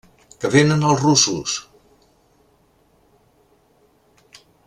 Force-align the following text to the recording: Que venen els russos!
Que 0.43 0.49
venen 0.53 0.85
els 0.91 1.03
russos! 1.03 1.53